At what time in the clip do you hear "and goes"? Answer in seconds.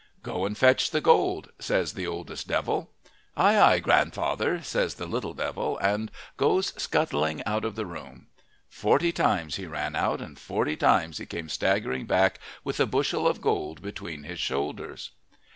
5.77-6.73